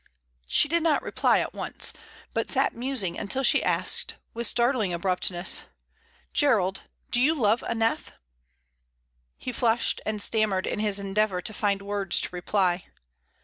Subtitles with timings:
[0.47, 1.93] She did not reply at once,
[2.33, 5.61] but sat musing until she asked, with startling abruptness:
[6.33, 6.81] "Gerald,
[7.11, 8.11] do you love Aneth?"
[9.37, 12.85] He flushed and stammered in his endeavor to find words to reply.